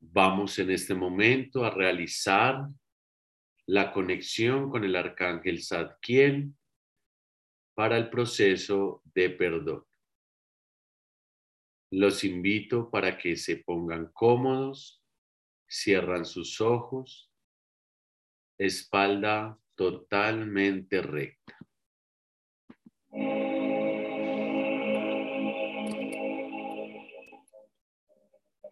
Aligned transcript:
Vamos 0.00 0.58
en 0.58 0.70
este 0.70 0.94
momento 0.94 1.64
a 1.64 1.70
realizar 1.70 2.68
la 3.66 3.92
conexión 3.92 4.70
con 4.70 4.84
el 4.84 4.94
arcángel 4.96 5.62
Zadkiel 5.62 6.54
para 7.74 7.96
el 7.96 8.08
proceso 8.08 9.02
de 9.04 9.30
perdón. 9.30 9.84
Los 11.90 12.22
invito 12.24 12.90
para 12.90 13.18
que 13.18 13.36
se 13.36 13.56
pongan 13.56 14.10
cómodos, 14.12 15.02
cierran 15.68 16.24
sus 16.24 16.60
ojos, 16.60 17.32
espalda 18.58 19.58
totalmente 19.74 21.02
recta. 21.02 21.58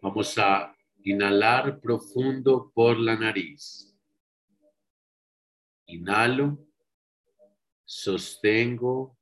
Vamos 0.01 0.37
a 0.37 0.76
inhalar 1.11 1.79
profundo 1.79 2.71
por 2.75 2.99
la 2.99 3.15
nariz. 3.15 3.95
Inhalo, 5.85 6.57
sostengo 7.85 9.17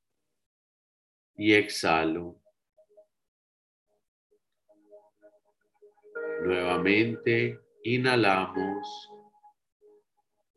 y 1.35 1.53
exhalo. 1.53 2.41
Nuevamente 6.41 7.59
inhalamos, 7.83 9.09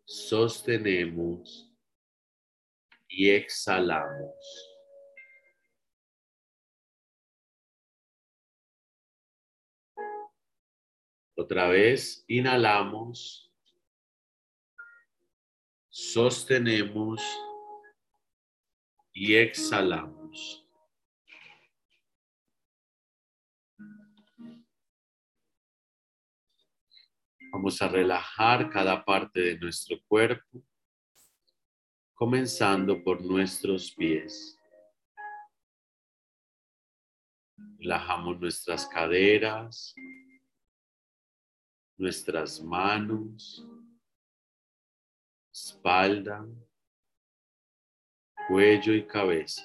sostenemos 0.06 1.70
y 3.06 3.30
exhalamos. 3.30 4.67
Otra 11.40 11.68
vez, 11.68 12.24
inhalamos, 12.26 13.48
sostenemos 15.88 17.22
y 19.12 19.36
exhalamos. 19.36 20.66
Vamos 27.52 27.80
a 27.82 27.86
relajar 27.86 28.68
cada 28.68 29.04
parte 29.04 29.40
de 29.40 29.58
nuestro 29.60 29.96
cuerpo, 30.08 30.60
comenzando 32.14 33.00
por 33.04 33.24
nuestros 33.24 33.92
pies. 33.92 34.58
Relajamos 37.78 38.40
nuestras 38.40 38.88
caderas, 38.88 39.94
nuestras 41.98 42.62
manos, 42.62 43.66
espalda, 45.52 46.46
cuello 48.46 48.94
y 48.94 49.04
cabeza. 49.04 49.62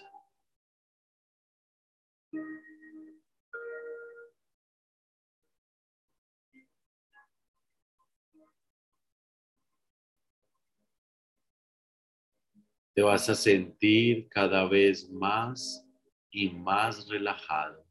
Te 12.96 13.02
vas 13.02 13.30
a 13.30 13.36
sentir 13.36 14.28
cada 14.30 14.68
vez 14.68 15.10
más 15.10 15.88
y 16.32 16.50
más 16.50 17.08
relajado. 17.08 17.84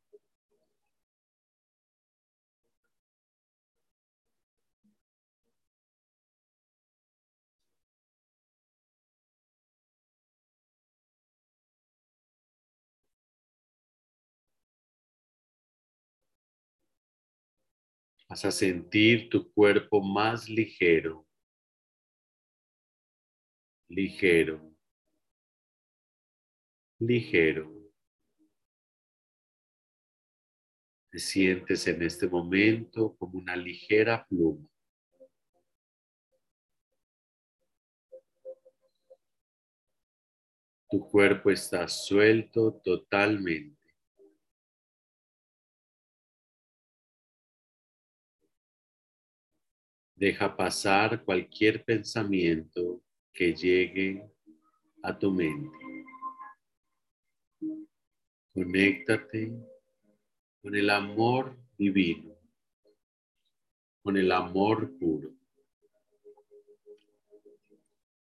Vas 18.32 18.46
a 18.46 18.50
sentir 18.50 19.28
tu 19.28 19.52
cuerpo 19.52 20.00
más 20.00 20.48
ligero, 20.48 21.28
ligero, 23.90 24.74
ligero. 26.98 27.70
Te 31.10 31.18
sientes 31.18 31.86
en 31.86 32.02
este 32.02 32.26
momento 32.26 33.14
como 33.18 33.38
una 33.38 33.54
ligera 33.54 34.26
pluma. 34.26 34.66
Tu 40.88 41.06
cuerpo 41.10 41.50
está 41.50 41.86
suelto 41.86 42.80
totalmente. 42.82 43.81
Deja 50.22 50.56
pasar 50.56 51.24
cualquier 51.24 51.84
pensamiento 51.84 53.02
que 53.32 53.52
llegue 53.52 54.24
a 55.02 55.18
tu 55.18 55.32
mente. 55.32 55.76
Conéctate 58.54 59.52
con 60.62 60.76
el 60.76 60.90
amor 60.90 61.58
divino, 61.76 62.38
con 64.00 64.16
el 64.16 64.30
amor 64.30 64.96
puro. 64.96 65.34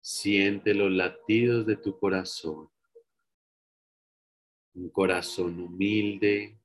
Siente 0.02 0.74
los 0.74 0.92
latidos 0.92 1.68
de 1.68 1.76
tu 1.78 2.00
corazón, 2.00 2.68
un 4.74 4.90
corazón 4.90 5.60
humilde, 5.60 6.60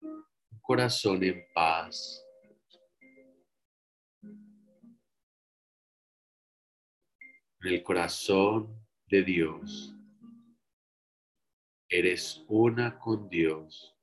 un 0.00 0.60
corazón 0.60 1.24
en 1.24 1.44
paz 1.52 2.24
en 7.62 7.74
el 7.74 7.82
corazón 7.82 8.84
de 9.06 9.22
Dios. 9.22 9.94
Eres 11.88 12.44
una 12.48 12.98
con 12.98 13.28
Dios. 13.28 13.96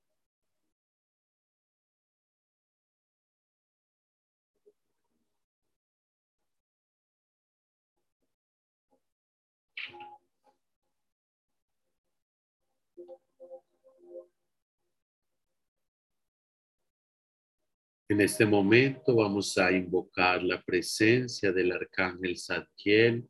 En 18.11 18.21
este 18.21 18.43
momento 18.43 19.15
vamos 19.15 19.55
a 19.57 19.71
invocar 19.71 20.41
la 20.41 20.63
presencia 20.63 21.51
del 21.51 21.71
arcángel 21.71 22.37
Zadkiel 22.39 23.27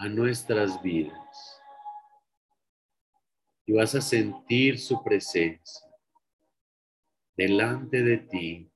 a 0.00 0.08
nuestras 0.08 0.82
vidas. 0.82 1.60
Y 3.66 3.72
vas 3.74 3.94
a 3.94 4.00
sentir 4.00 4.78
su 4.78 5.04
presencia 5.04 5.86
delante 7.36 8.02
de 8.02 8.16
ti. 8.16 8.72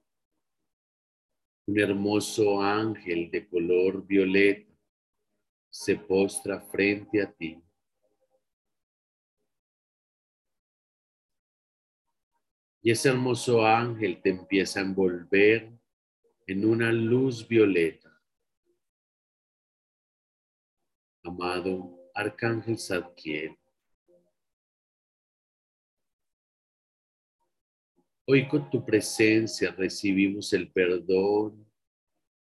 Un 1.67 1.81
hermoso 1.81 2.61
ángel 2.61 3.31
de 3.31 3.49
color 3.49 4.07
violeta 4.07 4.71
se 5.71 5.97
postra 5.97 6.61
frente 6.61 7.23
a 7.23 7.33
ti. 7.33 7.59
Y 12.82 12.91
ese 12.91 13.09
hermoso 13.09 13.67
ángel 13.67 14.21
te 14.21 14.29
empieza 14.29 14.79
a 14.79 14.82
envolver 14.82 15.73
en 16.47 16.67
una 16.67 16.93
luz 16.93 17.49
violeta. 17.49 18.04
Amado 21.25 22.11
Arcángel 22.15 22.79
Zadkiel. 22.79 23.59
Hoy 28.26 28.47
con 28.47 28.71
tu 28.71 28.85
presencia 28.85 29.71
recibimos 29.73 30.53
el 30.53 30.71
perdón, 30.71 31.67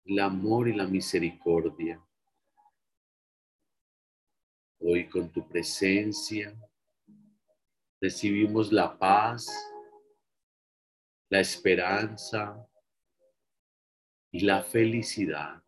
el 0.04 0.18
amor 0.18 0.68
y 0.68 0.74
la 0.74 0.86
misericordia. 0.86 2.02
Hoy 4.80 5.08
con 5.08 5.32
tu 5.32 5.48
presencia 5.48 6.54
recibimos 8.00 8.70
la 8.70 8.98
paz, 8.98 9.46
la 11.30 11.40
esperanza 11.40 12.66
y 14.30 14.40
la 14.40 14.62
felicidad. 14.62 15.62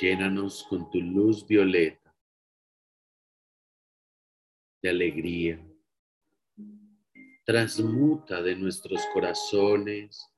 Llénanos 0.00 0.64
con 0.68 0.90
tu 0.90 1.00
luz 1.00 1.46
violeta 1.46 2.14
de 4.82 4.90
alegría, 4.90 5.66
transmuta 7.44 8.42
de 8.42 8.54
nuestros 8.56 9.00
corazones 9.12 10.30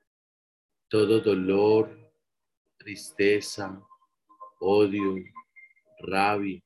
todo 0.89 1.21
dolor, 1.21 1.91
tristeza, 2.79 3.79
odio, 4.59 5.17
rabia. 6.01 6.63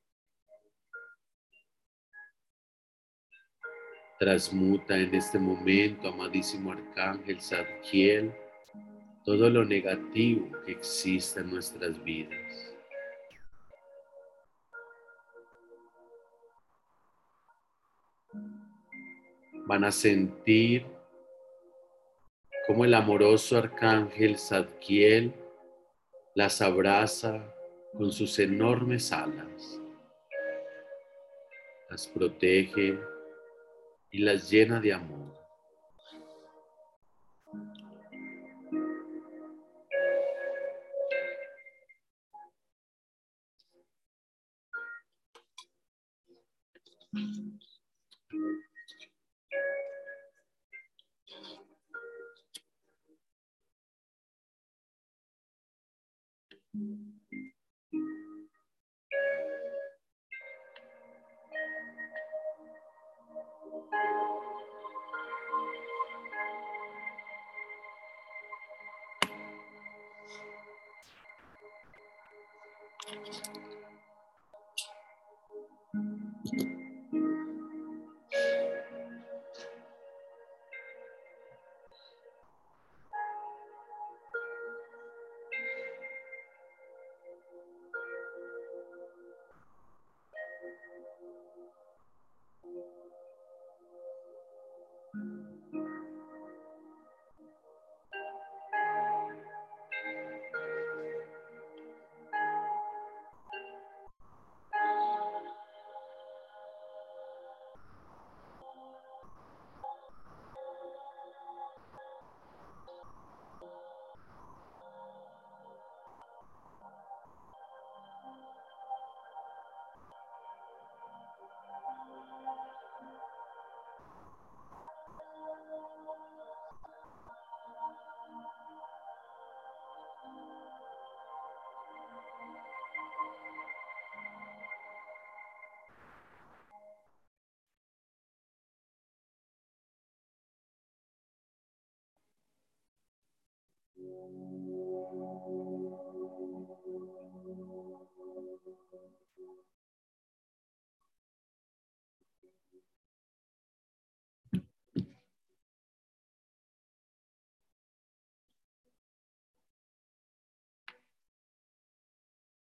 Transmuta 4.17 4.97
en 4.97 5.13
este 5.13 5.37
momento, 5.37 6.07
amadísimo 6.07 6.71
Arcángel 6.71 7.41
Zadkiel, 7.41 8.33
todo 9.25 9.49
lo 9.49 9.65
negativo 9.65 10.49
que 10.65 10.71
existe 10.71 11.41
en 11.41 11.51
nuestras 11.51 12.01
vidas. 12.05 12.72
Van 19.65 19.83
a 19.83 19.91
sentir 19.91 20.85
como 22.67 22.85
el 22.85 22.93
amoroso 22.93 23.57
arcángel 23.57 24.37
Zadkiel 24.37 25.33
las 26.35 26.61
abraza 26.61 27.53
con 27.97 28.11
sus 28.11 28.39
enormes 28.39 29.11
alas, 29.11 29.79
las 31.89 32.07
protege 32.07 32.99
y 34.11 34.19
las 34.19 34.49
llena 34.49 34.79
de 34.79 34.93
amor. 34.93 35.23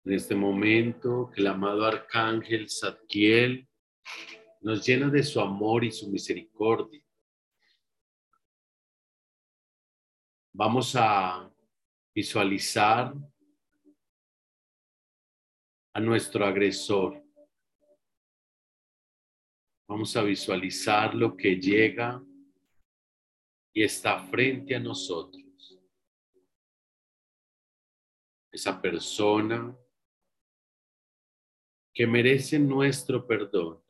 En 0.08 0.14
este 0.14 0.34
momento 0.34 1.30
que 1.30 1.42
el 1.42 1.48
amado 1.48 1.84
arcángel 1.84 2.66
Zadkiel 2.70 3.68
nos 4.62 4.86
llena 4.86 5.10
de 5.10 5.22
su 5.22 5.38
amor 5.38 5.84
y 5.84 5.92
su 5.92 6.08
misericordia. 6.08 7.04
Vamos 10.54 10.96
a 10.96 11.52
visualizar 12.14 13.12
a 15.92 16.00
nuestro 16.00 16.46
agresor. 16.46 17.22
Vamos 19.86 20.16
a 20.16 20.22
visualizar 20.22 21.14
lo 21.14 21.36
que 21.36 21.56
llega 21.56 22.18
y 23.74 23.82
está 23.82 24.18
frente 24.20 24.74
a 24.74 24.80
nosotros. 24.80 25.78
Esa 28.50 28.80
persona 28.80 29.78
que 31.94 32.06
merece 32.06 32.58
nuestro 32.58 33.26
perdón, 33.26 33.82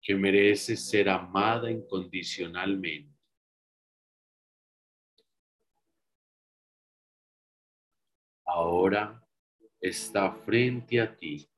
que 0.00 0.14
merece 0.14 0.76
ser 0.76 1.08
amada 1.08 1.70
incondicionalmente. 1.70 3.12
Ahora 8.44 9.20
está 9.80 10.30
frente 10.32 11.00
a 11.00 11.14
ti. 11.14 11.50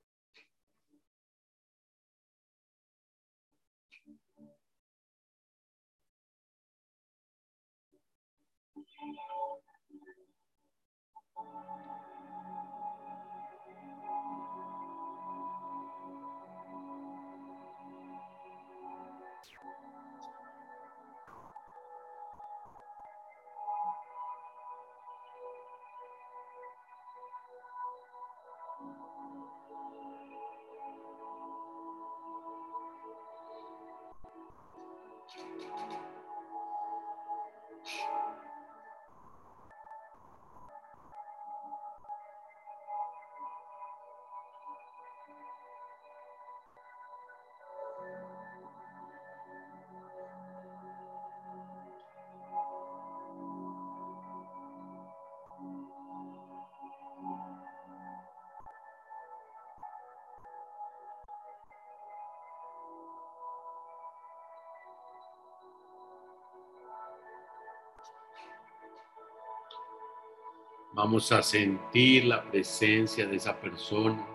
Vamos 70.99 71.31
a 71.31 71.41
sentir 71.45 72.25
la 72.25 72.43
presencia 72.43 73.25
de 73.25 73.37
esa 73.37 73.55
persona, 73.55 74.27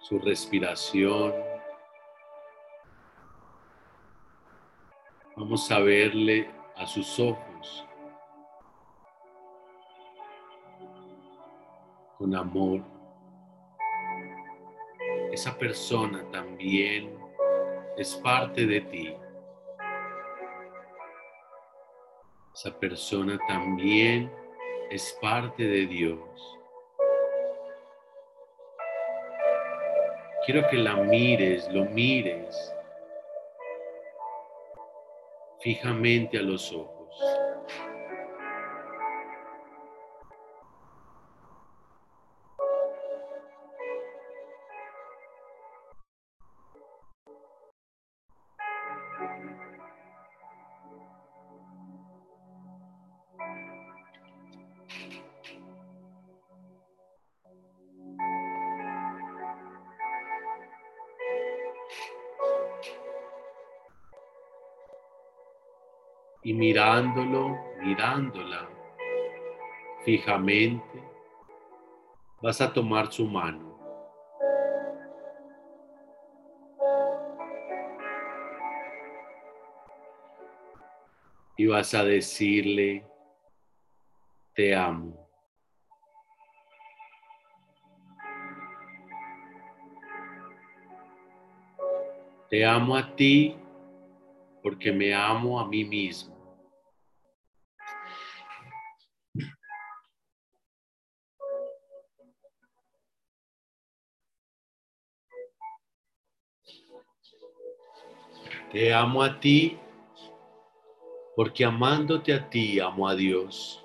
su 0.00 0.18
respiración, 0.18 1.34
Vamos 5.36 5.70
a 5.70 5.78
verle 5.80 6.50
a 6.74 6.86
sus 6.86 7.20
ojos 7.20 7.86
con 12.16 12.34
amor. 12.34 12.82
Esa 15.32 15.56
persona 15.58 16.24
también 16.30 17.14
es 17.98 18.14
parte 18.16 18.64
de 18.66 18.80
ti. 18.80 19.14
Esa 22.54 22.78
persona 22.78 23.38
también 23.46 24.39
es 24.90 25.16
parte 25.22 25.62
de 25.62 25.86
Dios. 25.86 26.18
Quiero 30.44 30.68
que 30.68 30.78
la 30.78 30.96
mires, 30.96 31.68
lo 31.72 31.84
mires 31.84 32.74
fijamente 35.60 36.38
a 36.38 36.42
los 36.42 36.72
ojos. 36.72 36.99
Mirándolo, 66.70 67.58
mirándola 67.82 68.68
fijamente, 70.04 71.02
vas 72.40 72.60
a 72.60 72.72
tomar 72.72 73.10
su 73.10 73.26
mano. 73.26 73.76
Y 81.56 81.66
vas 81.66 81.92
a 81.92 82.04
decirle, 82.04 83.04
te 84.54 84.72
amo. 84.72 85.28
Te 92.48 92.64
amo 92.64 92.96
a 92.96 93.16
ti 93.16 93.56
porque 94.62 94.92
me 94.92 95.12
amo 95.12 95.58
a 95.58 95.66
mí 95.66 95.84
mismo. 95.84 96.29
Te 108.70 108.94
amo 108.94 109.20
a 109.20 109.40
ti 109.40 109.76
porque 111.34 111.64
amándote 111.64 112.32
a 112.32 112.48
ti 112.48 112.78
amo 112.78 113.08
a 113.08 113.16
Dios. 113.16 113.84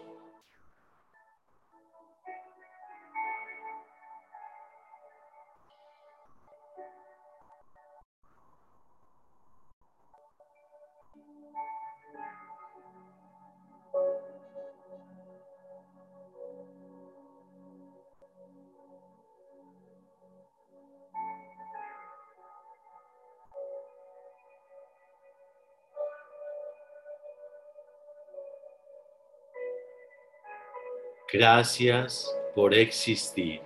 Gracias 31.38 32.34
por 32.56 32.74
existir. 32.74 33.60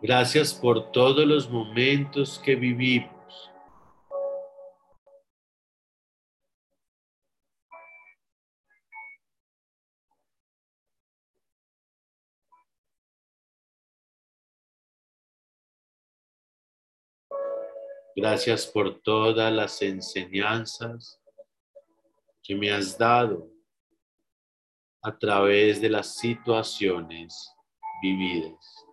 Gracias 0.00 0.54
por 0.54 0.90
todos 0.92 1.26
los 1.26 1.50
momentos 1.50 2.40
que 2.42 2.54
vivimos. 2.54 3.21
Gracias 18.14 18.66
por 18.66 19.00
todas 19.00 19.52
las 19.52 19.80
enseñanzas 19.80 21.18
que 22.42 22.54
me 22.54 22.70
has 22.70 22.98
dado 22.98 23.50
a 25.02 25.16
través 25.16 25.80
de 25.80 25.88
las 25.88 26.16
situaciones 26.16 27.50
vividas. 28.02 28.91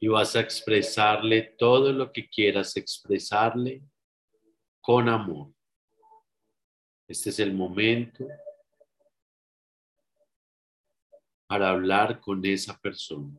Y 0.00 0.08
vas 0.08 0.34
a 0.34 0.40
expresarle 0.40 1.54
todo 1.58 1.92
lo 1.92 2.10
que 2.10 2.26
quieras 2.28 2.76
expresarle 2.76 3.82
con 4.80 5.10
amor. 5.10 5.52
Este 7.06 7.28
es 7.28 7.38
el 7.38 7.52
momento 7.52 8.26
para 11.46 11.70
hablar 11.70 12.18
con 12.20 12.44
esa 12.46 12.78
persona. 12.78 13.38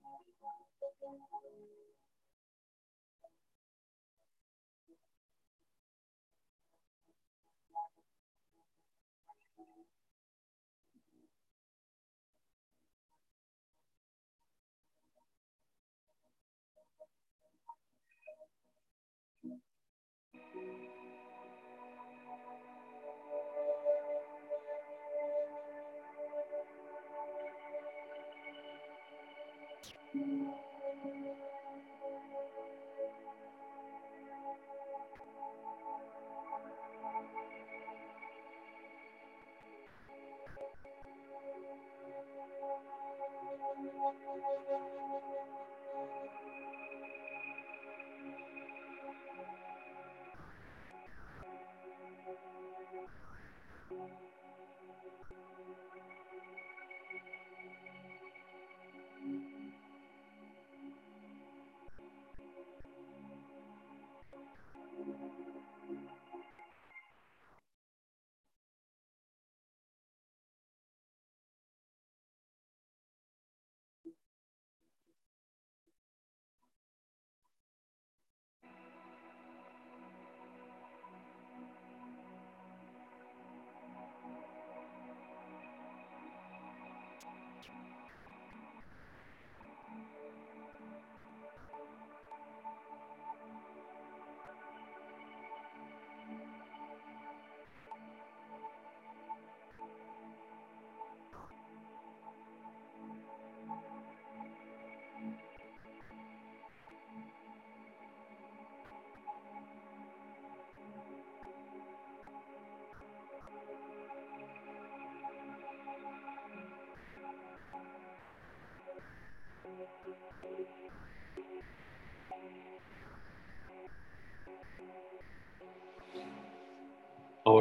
you. 1.43 2.04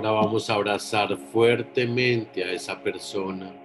Ahora 0.04 0.26
vamos 0.26 0.50
a 0.50 0.54
abrazar 0.56 1.16
fuertemente 1.16 2.44
a 2.44 2.52
esa 2.52 2.82
persona, 2.82 3.58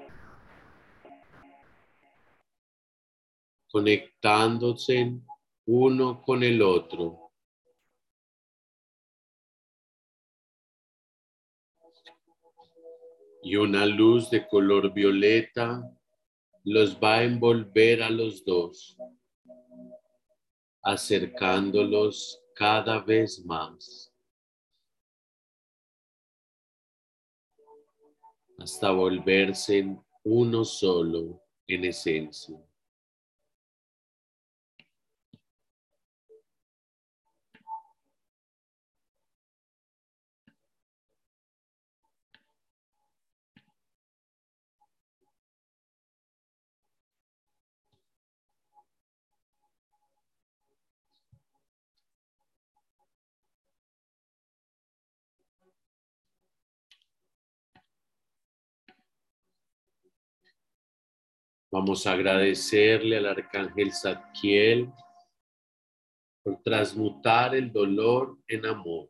conectándose 3.68 5.20
uno 5.66 6.22
con 6.22 6.42
el 6.42 6.62
otro. 6.62 7.34
Y 13.44 13.58
una 13.58 13.86
luz 13.86 14.30
de 14.30 14.48
color 14.48 14.94
violeta 14.94 15.84
los 16.64 16.98
va 17.04 17.16
a 17.16 17.24
envolver 17.24 18.02
a 18.02 18.10
los 18.10 18.46
dos, 18.46 18.96
acercándolos 20.84 22.42
cada 22.56 23.02
vez 23.02 23.44
más. 23.46 24.09
Hasta 28.62 28.92
volverse 28.92 29.98
uno 30.24 30.66
solo 30.66 31.42
en 31.68 31.86
esencia. 31.86 32.58
Vamos 61.82 62.06
a 62.06 62.12
agradecerle 62.12 63.16
al 63.16 63.28
arcángel 63.28 63.94
Zadkiel 63.94 64.92
por 66.44 66.62
transmutar 66.62 67.56
el 67.56 67.72
dolor 67.72 68.38
en 68.50 68.66
amor, 68.66 69.10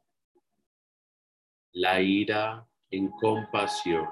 la 1.71 1.99
ira 1.99 2.63
en 2.91 3.09
compasión, 3.09 4.07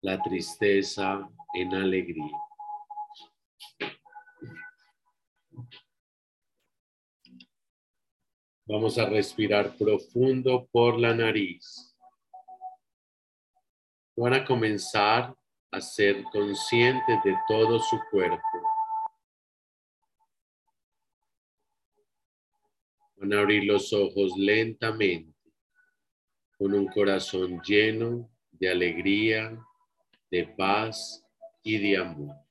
la 0.00 0.20
tristeza 0.20 1.30
en 1.54 1.74
alegría. 1.74 2.36
Vamos 8.66 8.98
a 8.98 9.04
respirar 9.08 9.76
profundo 9.76 10.68
por 10.72 10.98
la 10.98 11.14
nariz. 11.14 11.96
Van 14.16 14.34
a 14.34 14.44
comenzar 14.44 15.39
a 15.72 15.80
ser 15.80 16.22
conscientes 16.24 17.22
de 17.24 17.36
todo 17.46 17.78
su 17.78 17.98
cuerpo. 18.10 18.40
Van 23.16 23.32
a 23.32 23.40
abrir 23.40 23.64
los 23.64 23.92
ojos 23.92 24.32
lentamente, 24.36 25.32
con 26.58 26.74
un 26.74 26.86
corazón 26.88 27.60
lleno 27.62 28.30
de 28.50 28.70
alegría, 28.70 29.58
de 30.30 30.46
paz 30.56 31.24
y 31.62 31.78
de 31.78 31.96
amor. 31.98 32.49